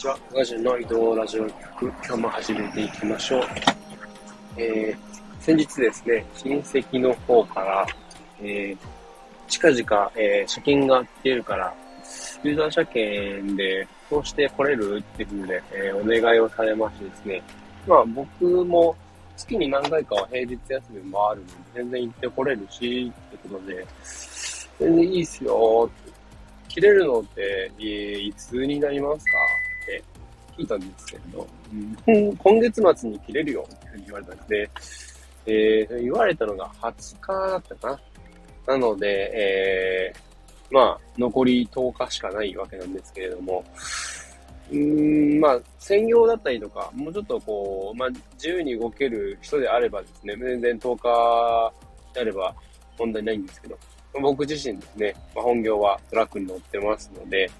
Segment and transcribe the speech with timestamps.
[0.00, 0.18] ちは。
[0.32, 3.42] ガジの移動ラジオ局、今日も始めていきましょう。
[4.56, 7.86] えー、先日ですね、親戚の方から、
[8.40, 8.76] えー、
[9.46, 11.74] 近々、えー、車検が出るから、
[12.42, 17.42] ユーザー車検で通して来れるっていうふうで、え、お願いをされましてですね、
[17.86, 18.96] まあ僕も
[19.36, 23.86] 月に何回かは平日休みもあるので、全然行って来れるし、ってことで、
[24.78, 25.90] 全然いいっすよ、
[26.68, 29.30] 切れるのって、えー、いつになりますか？
[30.60, 31.46] いたんですけれど、
[32.06, 34.70] うん、今月末に切れるよって言われたんで、
[35.46, 38.00] えー、言われたのが20日だったか
[38.66, 38.74] な。
[38.74, 43.64] なので、えー、まあ、残り10日しかないわけなんですけれども、
[44.70, 51.72] うーん、まあ、専業だったりとか、もうちょっとこう、まあ、自由に動ける人であればですね、全然10日
[52.14, 52.54] であれば
[52.98, 53.78] 問題ないんですけど、
[54.20, 57.50] 僕自身ですね、まあ、本業はトラックに乗ってますので、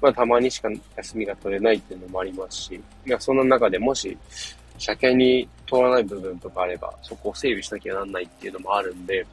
[0.00, 4.16] まあ、たまにしか休みが取れないっていうのもありますし、いや、その中でもし、
[4.78, 9.26] 車検に通らない部分とかあれば、そこを整備しなきゃなんないっていうのもあるんで、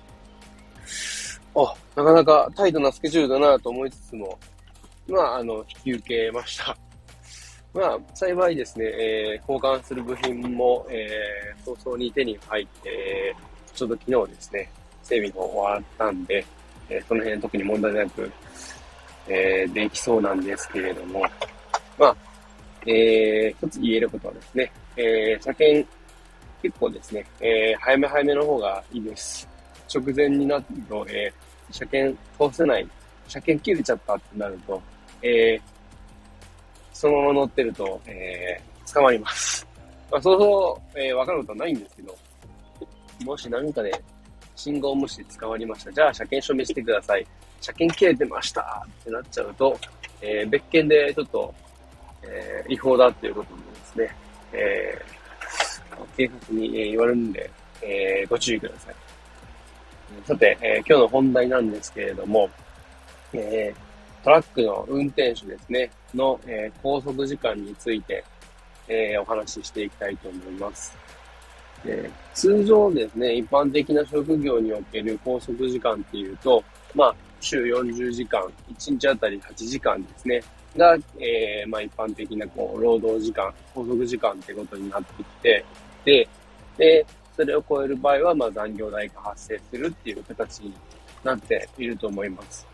[1.56, 4.38] あ、なかなかタイトなスケジュールだなと思いつつも、
[5.08, 6.78] まあ、あの、引き受けました。
[7.74, 13.36] まあ、幸いですね、えー、交換する部品も、えー、早々に手に入って、
[13.74, 14.72] ちょうど昨日ですね、
[15.04, 16.46] 整備が終わったんで、
[16.90, 18.32] えー、その辺特に問題なく、
[19.28, 21.22] えー、できそうなんですけれども、
[21.98, 22.16] まあ、
[22.86, 25.88] えー、一つ言えることはですね、えー、車検、
[26.62, 29.48] 結構ですね、えー、早め早めの方がいいです。
[29.94, 32.88] 直前になると、えー、車検通せない、
[33.28, 34.82] 車検切れちゃったってなると、
[35.22, 35.62] えー、
[36.94, 39.68] そのまま乗ってると、えー、捕まります。
[40.12, 42.18] まあ、そうそう、えー、わかることはないんですけど、
[43.26, 43.92] もし何かで、
[44.56, 45.92] 信号無視で捕まりました。
[45.92, 47.28] じゃあ、車検証明してください。
[47.62, 49.78] 車検切れてましたってなっちゃうと、
[50.22, 51.54] えー、別件でちょっと、
[52.24, 54.16] えー、違法だっていうことでですね、
[54.54, 57.50] えー、警察に言われるんで、
[57.82, 58.96] えー、ご注意ください。
[60.26, 62.50] さて、えー、今日の本題なんですけれども、
[63.34, 68.24] えー、トラックの運転手ですね、の、えー、拘束時間について、
[68.88, 70.96] えー、お話ししていきたいと思います。
[71.84, 76.64] で通常ですね、一般的な職業における拘束時間っていうと、
[76.96, 78.42] まあ、週40時間、
[78.78, 80.42] 1日あたり8時間ですね、
[80.76, 85.66] が、えー、まあ一般的なこう、労働時間、拘束時間ってことになってきて、
[86.06, 86.28] で、
[86.78, 87.06] で、
[87.36, 90.74] それを超える場合は、まあ残業代が発生するっていう形に
[91.24, 92.66] なっていると思います。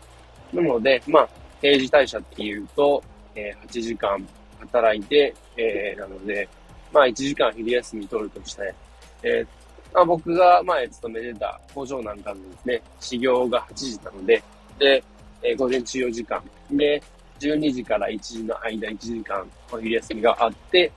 [0.52, 1.28] なので、まあ、
[1.60, 3.02] 定時退社っていうと、
[3.34, 4.26] えー、8時間
[4.60, 6.48] 働いて、えー、なので、
[6.92, 8.74] まあ1時間昼休み取るとして、
[9.22, 9.46] えー、
[9.94, 14.42] まあ、僕が前勤めてた工場なんかのですね、始業が8時なので、
[14.78, 15.02] で、
[15.42, 16.42] えー、午前中4時間。
[16.70, 17.02] で、
[17.40, 20.90] 12時から1時の間1時間お昼休みがあって、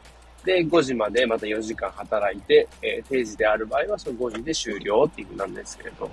[0.45, 6.09] で、5時までまた4時間働いて、えー、定時である場合はその5時で終了っていうなんですけれど、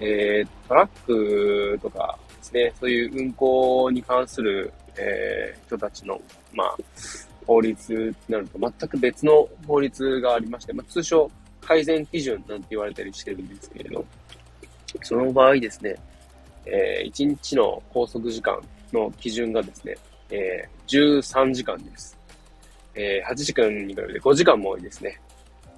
[0.00, 6.20] えー、トラックとかですね、そういう運行に関する、えー、人たちの、
[6.52, 6.76] まあ、
[7.46, 11.30] 法律になると全く別の法律がありまして、まあ、通称
[11.60, 14.04] 改善基準なんて言われたりしてるんですけれど、
[15.02, 15.96] その場合ですね、
[16.70, 18.60] えー、1日の拘束時間
[18.92, 19.96] の基準がですね、
[20.30, 22.16] えー、13時間です。
[22.94, 25.20] えー、8時間に比べて5時間も多いですね。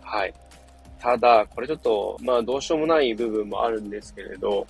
[0.03, 0.35] はい。
[0.99, 4.67] ただ、これちょっと、まあ、どうしようもない部分もあるんですけれど、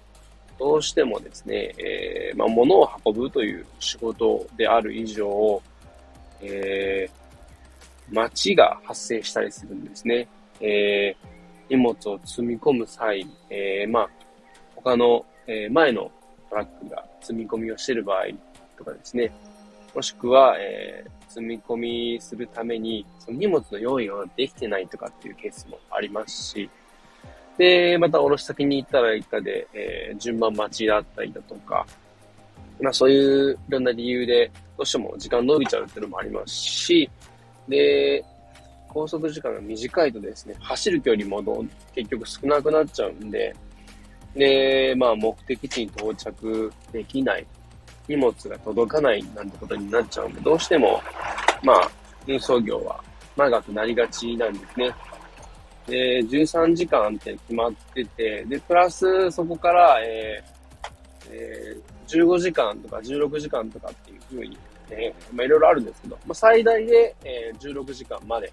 [0.59, 5.61] どうしてもですね、えー、まあ、物を運ぶという仕事である以上、
[6.43, 10.29] えー、街が発生したりするんですね。
[10.61, 14.11] えー、荷物を積み込む際、えー、まあ、
[14.77, 16.13] 他のえー、前の
[16.49, 18.27] トラックが積み込みをしている場合
[18.79, 19.33] とかですね、
[19.97, 26.71] もしくは、えー、積み込みするために、その荷物の用意ができてないとかっていうケースもありますし、
[27.59, 31.85] で、また卸先に行ったら行ったで、えー、順番待ちだったりだとか、
[32.81, 37.11] まあそういういろんな理由で、どうしても時間伸びちゃうっていうのもありますし、
[37.69, 38.25] で、
[38.89, 41.43] 高速時間が短いとですね、走る距離も
[41.93, 43.55] 結局少なくなっちゃうんで、
[44.35, 47.47] で、まあ、目的地に到着できない、
[48.09, 51.01] 荷物が届かないなんてことになっちゃうんで、どうしても、
[51.63, 51.91] まあ、
[52.27, 53.03] 運送業は
[53.37, 54.95] 長くなりがちなんですね。
[55.87, 64.59] で、13時間って決まってて、で、プラスそこから、えーえー、15時間とか16時間とかっていうふうに、
[64.91, 68.53] え、まあ、いろいろあるんですけど、まあ、最大で、えー、16時間まで。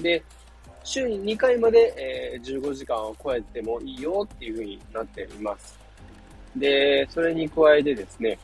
[0.00, 0.22] で、
[0.86, 5.78] 週に2回まで、えー、15時間を超えてもいいよっていう風になっています。
[6.54, 8.38] で、それに加えてですね、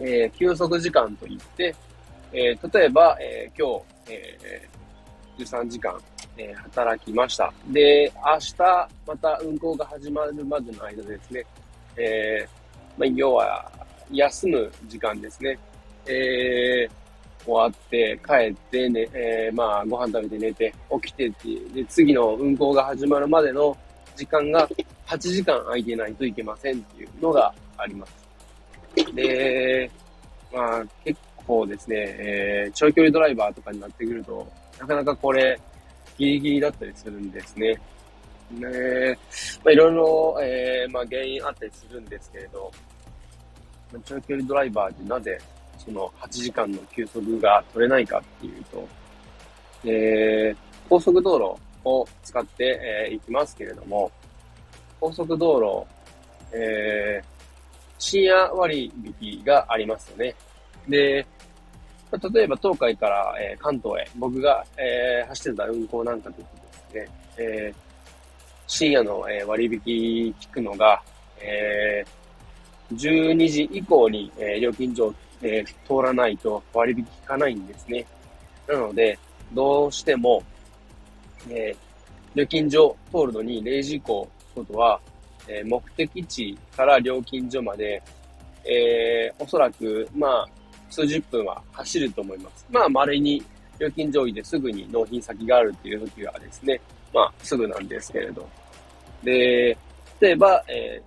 [0.00, 1.74] えー、休息時間といって、
[2.32, 4.68] えー、例えば、え、今日、え、
[5.38, 5.98] 13時間、
[6.36, 7.52] え、働きました。
[7.68, 11.46] で、明日、また運行が始まるまでの間ですね、
[11.96, 12.48] え、
[12.98, 13.70] まあ、要は、
[14.10, 15.56] 休む時間ですね。
[16.06, 17.01] えー、
[17.44, 23.76] 終わって、帰ってね、えー、まあ、ご飯食べて寝て、起きてっていう、で、次の運行が始まるまでの
[24.16, 24.68] 時間が
[25.06, 28.14] 8時間空いてないといけませんっていうのがあります。
[29.14, 29.90] で、
[30.52, 34.46] まあ、結構ですね、えー、長距離ドライバーとかになってくると、
[34.78, 35.58] なかなかこれ、
[36.18, 37.74] ギリギリだったりするんですね。
[38.50, 39.18] ね
[39.64, 42.70] まあ、いろいろ、えー、まあ、原因あったりするんですけれど、
[44.04, 45.38] 長距離ドライバーでなぜ
[45.84, 48.88] その8時間の休息が取れないかっていうと、
[49.84, 50.56] えー、
[50.88, 54.10] 高速道路を使って、えー、行きますけれども、
[55.00, 57.24] 高速道路、えー、
[57.98, 60.34] 深夜割引がありますよね。
[60.88, 61.26] で、
[62.32, 66.44] 例えば東海から、えー、関東へ、僕が、えー、走ってた運行なんかでで
[66.90, 67.08] すね、
[67.38, 67.74] えー、
[68.66, 71.02] 深夜の、え、割引聞くのが、
[71.40, 72.04] え、
[72.94, 75.12] 12時以降に、え、料金所、
[75.42, 78.06] えー、通らないと割引効かないんですね。
[78.68, 79.18] なので、
[79.52, 80.42] どうしても、
[81.48, 85.00] えー、料金所通るのに0時以降ことは、
[85.48, 88.02] えー、目的地から料金所まで、
[88.64, 90.48] えー、おそらく、まあ、
[90.90, 92.66] 数十分は走ると思います。
[92.70, 93.42] まあ、稀に
[93.78, 96.80] 料金上位ですぐに納品先があるっていう時はですね、
[97.12, 98.48] まあ、すぐなんですけれど。
[99.24, 99.76] で、
[100.20, 101.02] 例えば、え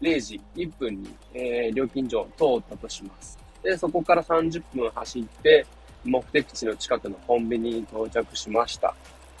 [0.00, 3.38] ー、0時1分に、えー、料金所を通ったとします。
[3.64, 5.66] で、そこから30分走って、
[6.04, 8.94] 目的地の近くのコンビニに到着しました。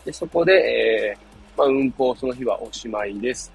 [0.04, 3.52] で、そこで、えー、まあ、運行その日はおしまいです。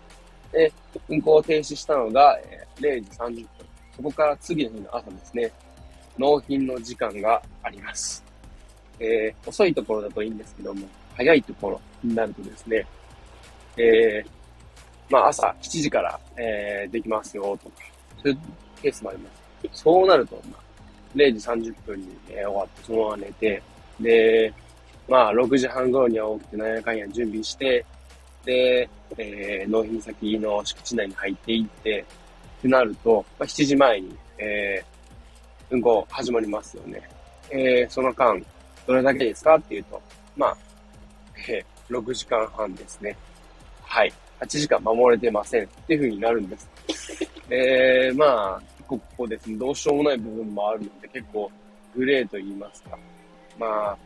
[0.52, 0.72] で、
[1.10, 3.48] 運行を停止したのが、えー、0時30分。
[3.96, 5.52] そこから次の日の朝ですね、
[6.18, 8.24] 納品の時間があります。
[9.00, 12.86] えー、遅いところだといいんですけども、早いところになるとですね、
[13.78, 14.30] えー、
[15.10, 17.76] まあ朝7時から、えー、できますよとか、
[18.22, 18.38] そういう
[18.82, 19.49] ケースもあります。
[19.74, 20.62] そうなると、まあ、
[21.16, 23.62] 0時30分に、えー、終わってそのまま寝て、
[24.00, 24.54] で、
[25.08, 27.86] まあ6時半頃には起きてなんやかんや準備して、
[28.46, 32.06] で、えー、納品先の敷地内に入っていって、
[32.60, 37.02] ってなると、まあ、7時前に、えー、運行始まりますよね。
[37.50, 38.42] えー、その間、
[38.86, 40.02] どれだけですかっていうと、
[40.36, 40.58] まあ、
[41.48, 43.16] えー、6時間半ですね。
[43.84, 44.14] はい。
[44.42, 46.70] 8時間守れてませんっていう風になるんです。
[47.50, 48.62] えー、まあ、
[48.98, 51.52] ここですね、どうしようもない部分もあるので、結構
[51.96, 52.98] グレーと言いますか。
[53.60, 53.98] まあ、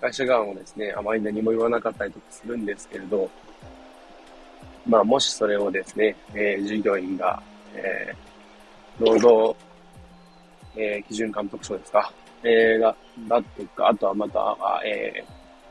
[0.00, 3.28] 会社側もですね、あまり何も言わなかったりとかするんですけれど、
[4.86, 7.42] まあ、もしそれをですね、えー、従業員が、
[7.74, 9.56] えー、労働、
[10.76, 12.10] えー、基準監督署ですか、
[12.42, 12.96] えー、だ、
[13.28, 15.24] だとか、あとはまた、えー、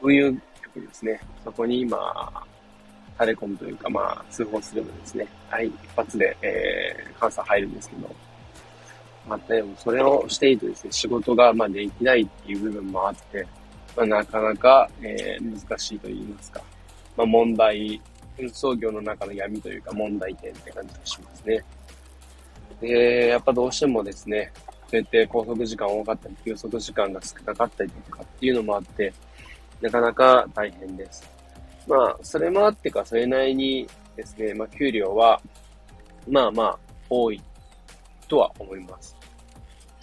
[0.04, 0.32] 運輸
[0.74, 1.20] 局ですね。
[1.44, 2.32] そこに今、
[3.20, 8.16] 垂れ込むというか、まあ、通報すればですね、はい、一発で、えー、監査入るんですけど、
[9.32, 13.48] またでもそれをしているとですね、仕事が、まあ、できないっていう部分もあって、
[13.96, 16.62] まあ、なかなか、えー、難しいと言いますか、
[17.16, 18.02] まあ、問題
[18.38, 21.64] 運送業の中の闇というか問題点って感じがしますね。
[22.82, 24.52] で、やっぱどうしてもですね、
[24.90, 29.14] そうやって拘束時間多かったり、休息時間が少なかったりとかっていうのもあって、
[29.80, 31.24] なかなか大変です。
[31.88, 35.42] まあ、それもあってか、それなりにですね、まあ、給料は、
[36.28, 37.42] まあまあ、多い
[38.28, 39.21] とは思います。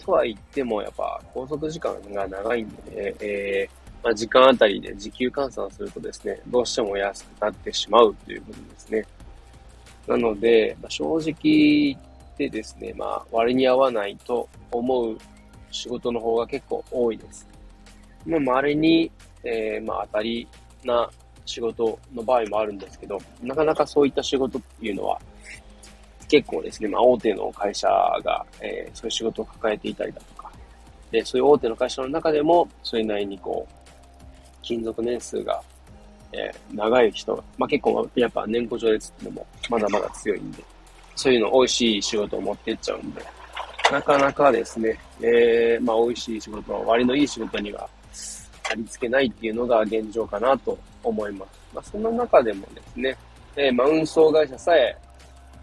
[0.09, 3.69] とは言っても、やっぱ、拘束時間が長いんでね、え
[4.03, 9.05] まあ、時間あたりで時給換算するとですね、どうしても安くなってしまうということですね。
[10.07, 15.17] なので、まあ、正直言ってですね、まあ、割に合わないと思う
[15.69, 17.47] 仕事の方が結構多いです。
[18.25, 19.11] まあ、稀に、
[19.43, 20.47] えー、まあ、当たり
[20.83, 21.07] な
[21.45, 25.21] 仕事の場合もあるんですけど、なかなかそういった仕事っていうのは、
[26.29, 27.87] 結構ですね、まあ、大手の会社
[28.23, 30.51] が、えー、そういう仕事を抱えていたりだとか、
[31.11, 35.61] で、そういう大手の会社の中でも、それなりにこう、勤続年数が、
[36.31, 40.63] えー、長い人、まあ、結構やっぱ年功序列ってのもまだまだ強いんで、
[41.15, 43.21] そういうの美味しい仕事を持っていっちゃうんで、
[43.91, 47.89] なかなかですね、えー、まあ美味しい仕事は、割のいい仕事には
[48.71, 51.49] ありつけないっていうのが現状かなと思います。
[51.73, 53.17] まあその中でもですね、
[53.55, 54.95] えー、まあ運送会社さえ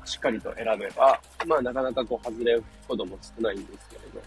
[0.06, 4.20] しっかりと選べば、まあなかなかこう外れることも少ないんですけれど、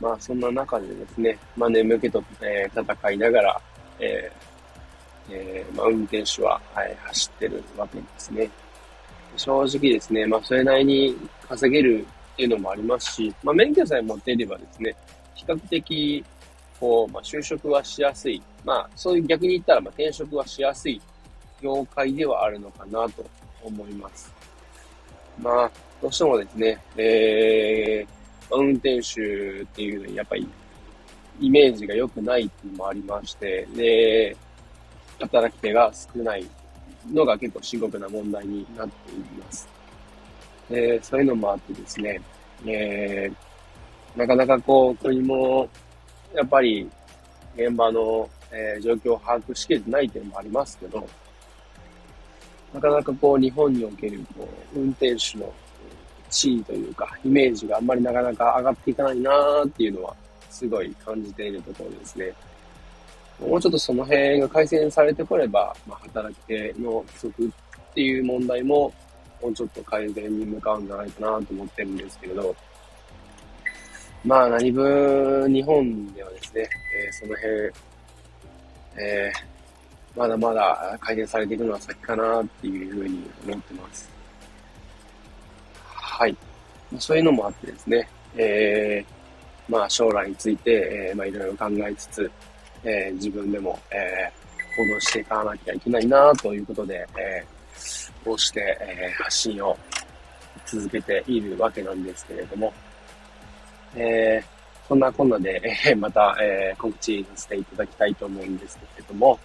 [0.00, 3.60] まあそんな中でですね、まあ眠気と、えー、戦いながら、
[4.00, 8.50] えーえー、まあ運転手は、はい、走ってるわけですね。
[9.36, 11.16] 正直ですね、まあそれなりに
[11.48, 14.94] 稼げるっていうのもありますし、まあ免許さえ持っていればですね、
[15.34, 16.24] 比較的、
[16.80, 18.42] こう、まあ、就職はしやすい。
[18.64, 21.00] まあ、そういう逆に言ったら、まあ、転職はしやすい
[21.60, 23.24] 業界ではあるのかなと
[23.64, 24.32] 思います。
[25.40, 30.48] まあ、どうしてもですね、えー、運転手っていうのはやっぱり
[31.40, 34.36] イメージが良くないっていうのもありまして、で、
[35.20, 36.46] 働き手が少ない
[37.12, 39.68] のが結構深刻な問題になっています。
[40.70, 42.20] で、そういうのもあってですね、
[42.66, 45.68] えー、なかなかこう、国も、
[46.34, 46.88] やっぱり、
[47.56, 51.06] 現場の、えー、状況を把握しきれてない点もありますけど、
[52.74, 55.50] なかなかこう、日本における、こう、運転手の
[56.28, 60.16] 地位というか、イメージがあんまりなかなか上がっていかないなーっていうのは、
[60.50, 62.32] すごい感じているところですね。
[63.40, 68.92] もうちょっとその辺が改善されてこれば、まあ、働き手の不足っていう問題も、
[69.40, 72.54] もうちょっと改善に向かうんじゃないかなと思ってるんですけれど、
[74.24, 77.52] まあ何分日本ではですね、えー、その辺、
[78.96, 79.53] えー、
[80.16, 84.10] まだまだ改善されていくのは先かなっていうふうに思ってます。
[85.84, 86.36] はい。
[86.98, 92.30] そういうのもあってですね、えー、まあ将来について、えー、まあいろいろ考えつつ、
[92.84, 99.76] えー、自分でも、えー、行動していかなきゃいけないなということで、えー、こうして、えー、発信を
[100.66, 102.72] 続けているわけなんですけれども、
[103.96, 109.38] えー、そんなこんなで、えー、また、えー、告知させていただきたいと思うんですけれども、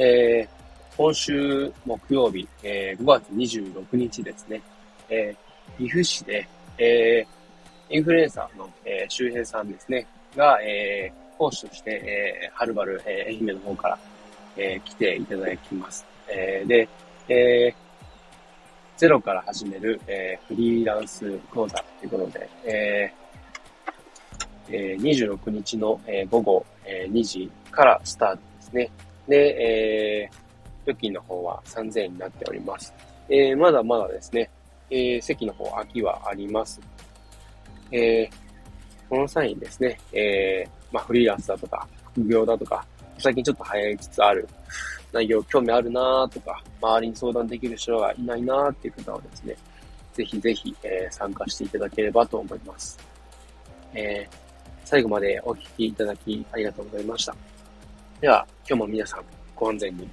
[0.00, 4.62] えー、今週木曜日、えー、5月26日ですね、
[5.10, 11.90] えー、岐阜市で、えー、インフルエンサーの、えー、周平さんですね、が、えー、講師として、
[12.44, 13.98] えー、はるばる、えー、愛媛の方から、
[14.56, 16.06] えー、来ていただきます。
[16.28, 16.88] えー、で、
[17.28, 17.74] えー、
[18.96, 23.28] ゼロから始める、えー、フリーランス講座ということで、えー
[24.70, 28.90] えー、26日の、えー、午後、えー、2時からスタートですね。
[29.28, 32.94] で、えー、料金の方は3000円になっております。
[33.28, 34.50] えー、まだまだですね、
[34.90, 36.80] えー、席の方空きはあります。
[37.92, 38.30] えー、
[39.08, 42.84] この際にですね、えー、まあ、フリーランスだとか、副業だとか、
[43.18, 44.48] 最近ちょっと流行りつつある
[45.12, 49.56] 内容興味あるなとか、周りに相談できる人がいないなっていう方はですね、
[50.14, 52.98] ぜひぜひ、えー、参加していただければと思います。
[53.94, 54.36] えー、
[54.84, 57.57] 最後までお聴きいただきありがとうございました。
[58.20, 59.20] では、今日も皆さん
[59.54, 60.08] ご安全に。